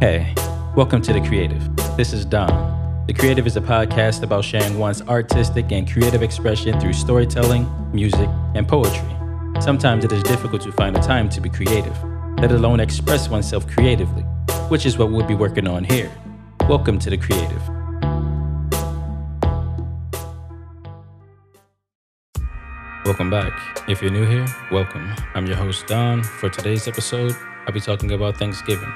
Hey, 0.00 0.32
welcome 0.76 1.02
to 1.02 1.12
The 1.12 1.20
Creative. 1.20 1.60
This 1.96 2.12
is 2.12 2.24
Dom. 2.24 3.04
The 3.08 3.12
Creative 3.12 3.44
is 3.48 3.56
a 3.56 3.60
podcast 3.60 4.22
about 4.22 4.44
sharing 4.44 4.78
one's 4.78 5.02
artistic 5.02 5.72
and 5.72 5.90
creative 5.90 6.22
expression 6.22 6.78
through 6.78 6.92
storytelling, 6.92 7.66
music, 7.92 8.28
and 8.54 8.68
poetry. 8.68 9.10
Sometimes 9.60 10.04
it 10.04 10.12
is 10.12 10.22
difficult 10.22 10.62
to 10.62 10.70
find 10.70 10.94
the 10.94 11.00
time 11.00 11.28
to 11.30 11.40
be 11.40 11.50
creative, 11.50 12.00
let 12.38 12.52
alone 12.52 12.78
express 12.78 13.28
oneself 13.28 13.66
creatively, 13.66 14.22
which 14.68 14.86
is 14.86 14.96
what 14.96 15.10
we'll 15.10 15.26
be 15.26 15.34
working 15.34 15.66
on 15.66 15.82
here. 15.82 16.12
Welcome 16.68 17.00
to 17.00 17.10
The 17.10 17.16
Creative. 17.16 17.68
Welcome 23.04 23.30
back. 23.30 23.88
If 23.88 24.00
you're 24.00 24.12
new 24.12 24.26
here, 24.26 24.46
welcome. 24.70 25.12
I'm 25.34 25.46
your 25.46 25.56
host, 25.56 25.88
Don. 25.88 26.22
For 26.22 26.48
today's 26.48 26.86
episode, 26.86 27.34
I'll 27.66 27.74
be 27.74 27.80
talking 27.80 28.12
about 28.12 28.36
Thanksgiving. 28.36 28.92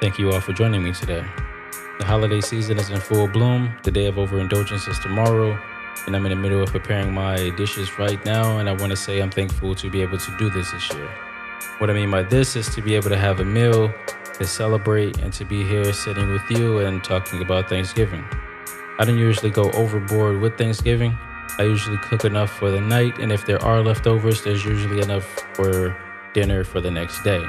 Thank 0.00 0.16
you 0.16 0.30
all 0.30 0.40
for 0.40 0.52
joining 0.52 0.84
me 0.84 0.92
today. 0.92 1.24
The 1.98 2.04
holiday 2.04 2.40
season 2.40 2.78
is 2.78 2.88
in 2.88 3.00
full 3.00 3.26
bloom. 3.26 3.74
The 3.82 3.90
day 3.90 4.06
of 4.06 4.16
overindulgence 4.16 4.86
is 4.86 4.96
tomorrow, 5.00 5.58
and 6.06 6.14
I'm 6.14 6.24
in 6.24 6.30
the 6.30 6.36
middle 6.36 6.62
of 6.62 6.70
preparing 6.70 7.12
my 7.12 7.50
dishes 7.56 7.98
right 7.98 8.24
now. 8.24 8.58
And 8.58 8.68
I 8.68 8.72
want 8.74 8.90
to 8.90 8.96
say 8.96 9.20
I'm 9.20 9.30
thankful 9.30 9.74
to 9.74 9.90
be 9.90 10.00
able 10.00 10.18
to 10.18 10.36
do 10.38 10.50
this 10.50 10.70
this 10.70 10.88
year. 10.92 11.10
What 11.78 11.90
I 11.90 11.94
mean 11.94 12.12
by 12.12 12.22
this 12.22 12.54
is 12.54 12.72
to 12.76 12.80
be 12.80 12.94
able 12.94 13.08
to 13.08 13.16
have 13.16 13.40
a 13.40 13.44
meal, 13.44 13.92
to 14.34 14.46
celebrate, 14.46 15.18
and 15.18 15.32
to 15.32 15.44
be 15.44 15.64
here 15.64 15.92
sitting 15.92 16.30
with 16.30 16.48
you 16.48 16.78
and 16.78 17.02
talking 17.02 17.42
about 17.42 17.68
Thanksgiving. 17.68 18.24
I 19.00 19.04
don't 19.04 19.18
usually 19.18 19.50
go 19.50 19.68
overboard 19.72 20.40
with 20.40 20.56
Thanksgiving. 20.56 21.18
I 21.58 21.64
usually 21.64 21.98
cook 21.98 22.24
enough 22.24 22.56
for 22.56 22.70
the 22.70 22.80
night, 22.80 23.18
and 23.18 23.32
if 23.32 23.46
there 23.46 23.60
are 23.64 23.82
leftovers, 23.82 24.44
there's 24.44 24.64
usually 24.64 25.02
enough 25.02 25.24
for 25.54 25.96
dinner 26.34 26.62
for 26.62 26.80
the 26.80 26.90
next 26.90 27.24
day. 27.24 27.44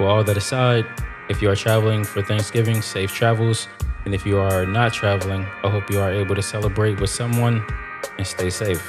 With 0.00 0.08
all 0.08 0.24
that 0.24 0.36
aside, 0.36 0.84
if 1.30 1.40
you 1.40 1.48
are 1.48 1.54
traveling 1.54 2.02
for 2.02 2.22
Thanksgiving, 2.22 2.82
safe 2.82 3.14
travels. 3.14 3.68
And 4.04 4.12
if 4.12 4.26
you 4.26 4.38
are 4.38 4.66
not 4.66 4.92
traveling, 4.92 5.46
I 5.62 5.70
hope 5.70 5.88
you 5.88 6.00
are 6.00 6.12
able 6.12 6.34
to 6.34 6.42
celebrate 6.42 7.00
with 7.00 7.08
someone 7.08 7.64
and 8.18 8.26
stay 8.26 8.50
safe. 8.50 8.82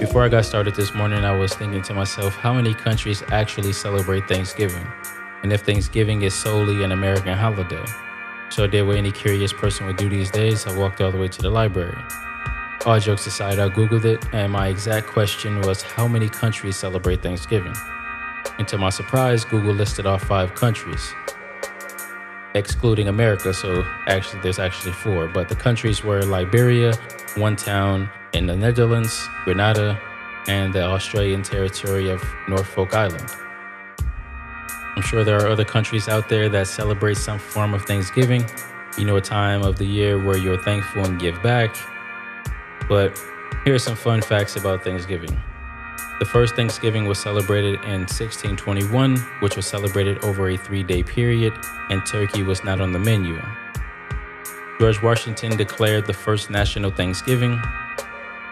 Before 0.00 0.24
I 0.24 0.28
got 0.28 0.44
started 0.44 0.74
this 0.74 0.92
morning, 0.94 1.24
I 1.24 1.36
was 1.36 1.54
thinking 1.54 1.82
to 1.82 1.94
myself, 1.94 2.34
how 2.34 2.52
many 2.52 2.74
countries 2.74 3.22
actually 3.30 3.72
celebrate 3.72 4.26
Thanksgiving? 4.26 4.86
And 5.44 5.52
if 5.52 5.60
Thanksgiving 5.60 6.22
is 6.22 6.34
solely 6.34 6.82
an 6.82 6.90
American 6.90 7.38
holiday? 7.38 7.84
So 8.56 8.64
I 8.64 8.68
did 8.68 8.86
what 8.86 8.96
any 8.96 9.12
curious 9.12 9.52
person 9.52 9.84
would 9.84 9.98
do 9.98 10.08
these 10.08 10.30
days. 10.30 10.66
I 10.66 10.74
walked 10.74 11.02
all 11.02 11.12
the 11.12 11.18
way 11.18 11.28
to 11.28 11.42
the 11.42 11.50
library. 11.50 11.94
All 12.86 12.98
jokes 12.98 13.26
aside, 13.26 13.58
I 13.58 13.68
Googled 13.68 14.06
it, 14.06 14.24
and 14.32 14.50
my 14.50 14.68
exact 14.68 15.08
question 15.08 15.60
was 15.60 15.82
how 15.82 16.08
many 16.08 16.30
countries 16.30 16.74
celebrate 16.74 17.20
Thanksgiving? 17.22 17.74
And 18.56 18.66
to 18.68 18.78
my 18.78 18.88
surprise, 18.88 19.44
Google 19.44 19.74
listed 19.74 20.06
off 20.06 20.22
five 20.22 20.54
countries, 20.54 21.12
excluding 22.54 23.08
America. 23.08 23.52
So 23.52 23.84
actually, 24.06 24.40
there's 24.40 24.58
actually 24.58 24.92
four. 24.92 25.28
But 25.28 25.50
the 25.50 25.54
countries 25.54 26.02
were 26.02 26.22
Liberia, 26.22 26.94
one 27.34 27.56
town 27.56 28.08
in 28.32 28.46
the 28.46 28.56
Netherlands, 28.56 29.28
Grenada, 29.44 30.00
and 30.48 30.72
the 30.72 30.82
Australian 30.82 31.42
territory 31.42 32.08
of 32.08 32.24
Norfolk 32.48 32.94
Island. 32.94 33.30
I'm 34.96 35.02
sure 35.02 35.24
there 35.24 35.36
are 35.36 35.48
other 35.48 35.64
countries 35.64 36.08
out 36.08 36.30
there 36.30 36.48
that 36.48 36.66
celebrate 36.66 37.18
some 37.18 37.38
form 37.38 37.74
of 37.74 37.84
Thanksgiving. 37.84 38.46
You 38.96 39.04
know, 39.04 39.16
a 39.16 39.20
time 39.20 39.62
of 39.62 39.76
the 39.76 39.84
year 39.84 40.18
where 40.18 40.38
you're 40.38 40.62
thankful 40.62 41.04
and 41.04 41.20
give 41.20 41.40
back. 41.42 41.76
But 42.88 43.20
here 43.62 43.74
are 43.74 43.78
some 43.78 43.94
fun 43.94 44.22
facts 44.22 44.56
about 44.56 44.82
Thanksgiving. 44.82 45.38
The 46.18 46.24
first 46.24 46.56
Thanksgiving 46.56 47.04
was 47.04 47.18
celebrated 47.18 47.74
in 47.84 48.06
1621, 48.08 49.18
which 49.40 49.54
was 49.54 49.66
celebrated 49.66 50.24
over 50.24 50.48
a 50.48 50.56
three 50.56 50.82
day 50.82 51.02
period, 51.02 51.52
and 51.90 52.04
turkey 52.06 52.42
was 52.42 52.64
not 52.64 52.80
on 52.80 52.92
the 52.92 52.98
menu. 52.98 53.38
George 54.80 55.02
Washington 55.02 55.58
declared 55.58 56.06
the 56.06 56.14
first 56.14 56.48
national 56.48 56.90
Thanksgiving. 56.90 57.60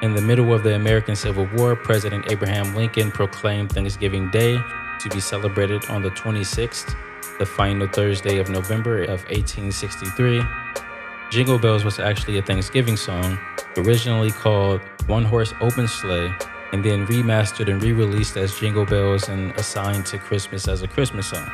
In 0.03 0.15
the 0.15 0.21
middle 0.21 0.53
of 0.53 0.63
the 0.63 0.75
American 0.75 1.17
Civil 1.17 1.49
War, 1.55 1.75
President 1.75 2.31
Abraham 2.31 2.75
Lincoln 2.75 3.11
proclaimed 3.11 3.73
Thanksgiving 3.73 4.31
Day 4.31 4.63
to 5.05 5.11
be 5.11 5.21
celebrated 5.21 5.85
on 5.91 6.01
the 6.01 6.11
26th, 6.11 6.97
the 7.39 7.45
final 7.45 7.87
Thursday 7.87 8.39
of 8.39 8.49
November 8.49 9.03
of 9.03 9.23
1863. 9.25 10.43
Jingle 11.31 11.59
Bells 11.59 11.85
was 11.85 11.99
actually 11.99 12.39
a 12.39 12.43
Thanksgiving 12.43 12.97
song, 12.97 13.39
originally 13.77 14.31
called 14.31 14.81
One 15.07 15.25
Horse 15.25 15.53
Open 15.61 15.87
Sleigh, 15.87 16.33
and 16.73 16.83
then 16.83 17.07
remastered 17.07 17.71
and 17.71 17.83
re 17.83 17.93
released 17.93 18.39
as 18.39 18.59
Jingle 18.59 18.87
Bells 18.87 19.29
and 19.29 19.53
assigned 19.53 20.07
to 20.07 20.19
Christmas 20.19 20.69
as 20.69 20.83
a 20.83 20.89
Christmas 20.89 21.27
song. 21.27 21.51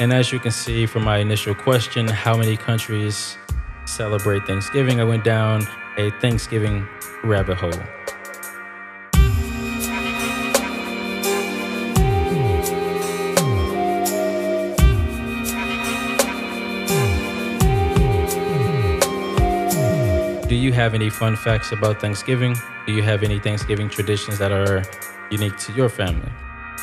And 0.00 0.12
as 0.12 0.32
you 0.32 0.38
can 0.38 0.50
see 0.50 0.86
from 0.86 1.04
my 1.04 1.18
initial 1.18 1.54
question, 1.54 2.08
how 2.08 2.36
many 2.36 2.56
countries 2.56 3.36
celebrate 3.84 4.46
Thanksgiving? 4.46 4.98
I 4.98 5.04
went 5.04 5.24
down 5.24 5.66
a 5.98 6.10
Thanksgiving 6.20 6.88
rabbit 7.22 7.58
hole. 7.58 8.03
Do 20.54 20.60
you 20.60 20.72
have 20.72 20.94
any 20.94 21.10
fun 21.10 21.34
facts 21.34 21.72
about 21.72 22.00
Thanksgiving? 22.00 22.54
Do 22.86 22.92
you 22.92 23.02
have 23.02 23.24
any 23.24 23.40
Thanksgiving 23.40 23.88
traditions 23.88 24.38
that 24.38 24.52
are 24.52 24.84
unique 25.28 25.56
to 25.56 25.72
your 25.72 25.88
family? 25.88 26.30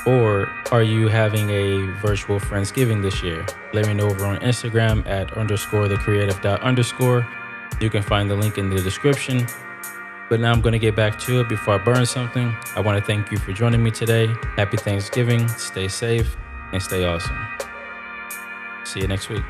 Or 0.05 0.49
are 0.73 0.83
you 0.83 1.07
having 1.07 1.49
a 1.49 1.89
virtual 2.01 2.37
Friendsgiving 2.37 3.01
this 3.01 3.23
year? 3.23 3.45
Let 3.71 3.87
me 3.87 3.93
know 3.93 4.09
over 4.09 4.25
on 4.25 4.39
Instagram 4.39 5.07
at 5.07 5.37
underscore 5.37 5.87
the 5.87 5.95
creative 5.95 6.41
dot 6.41 6.59
underscore. 6.59 7.25
You 7.79 7.89
can 7.89 8.03
find 8.03 8.29
the 8.29 8.35
link 8.35 8.57
in 8.57 8.69
the 8.69 8.81
description. 8.81 9.47
But 10.29 10.41
now 10.41 10.51
I'm 10.51 10.59
going 10.59 10.73
to 10.73 10.79
get 10.87 10.97
back 10.97 11.17
to 11.19 11.39
it 11.39 11.47
before 11.47 11.75
I 11.75 11.77
burn 11.77 12.05
something. 12.05 12.53
I 12.75 12.81
want 12.81 12.99
to 12.99 13.05
thank 13.05 13.31
you 13.31 13.37
for 13.37 13.53
joining 13.53 13.81
me 13.81 13.91
today. 13.91 14.27
Happy 14.57 14.75
Thanksgiving. 14.75 15.47
Stay 15.47 15.87
safe 15.87 16.35
and 16.73 16.83
stay 16.83 17.05
awesome. 17.05 17.37
See 18.83 18.99
you 18.99 19.07
next 19.07 19.29
week. 19.29 19.43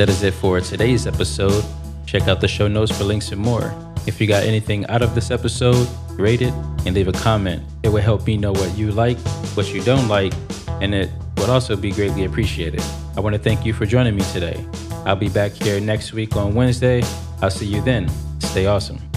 That 0.00 0.08
is 0.08 0.22
it 0.22 0.32
for 0.32 0.58
today's 0.62 1.06
episode. 1.06 1.62
Check 2.06 2.26
out 2.26 2.40
the 2.40 2.48
show 2.48 2.66
notes 2.66 2.90
for 2.90 3.04
links 3.04 3.32
and 3.32 3.38
more. 3.38 3.74
If 4.06 4.18
you 4.18 4.26
got 4.26 4.44
anything 4.44 4.86
out 4.86 5.02
of 5.02 5.14
this 5.14 5.30
episode, 5.30 5.86
rate 6.12 6.40
it 6.40 6.54
and 6.86 6.94
leave 6.94 7.08
a 7.08 7.12
comment. 7.12 7.62
It 7.82 7.90
will 7.90 8.00
help 8.00 8.26
me 8.26 8.38
know 8.38 8.52
what 8.52 8.78
you 8.78 8.92
like, 8.92 9.18
what 9.58 9.74
you 9.74 9.82
don't 9.82 10.08
like, 10.08 10.32
and 10.80 10.94
it 10.94 11.10
would 11.36 11.50
also 11.50 11.76
be 11.76 11.92
greatly 11.92 12.24
appreciated. 12.24 12.80
I 13.14 13.20
want 13.20 13.34
to 13.34 13.38
thank 13.38 13.66
you 13.66 13.74
for 13.74 13.84
joining 13.84 14.16
me 14.16 14.22
today. 14.32 14.64
I'll 15.04 15.16
be 15.16 15.28
back 15.28 15.52
here 15.52 15.78
next 15.80 16.14
week 16.14 16.34
on 16.34 16.54
Wednesday. 16.54 17.02
I'll 17.42 17.50
see 17.50 17.66
you 17.66 17.82
then. 17.82 18.10
Stay 18.38 18.64
awesome. 18.64 19.09